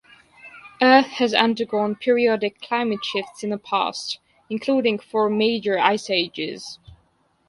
[0.81, 4.17] Earth has undergone periodic climate shifts in the past,
[4.49, 6.79] including four major ice ages.